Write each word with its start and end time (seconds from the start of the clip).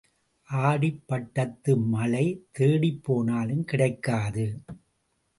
ஆடிப் 0.49 1.01
பட்டத்து 1.07 1.77
மழை 1.77 2.23
தேடிப் 2.51 3.03
போனாலும் 3.03 3.63
கிடைக்காது. 3.63 4.45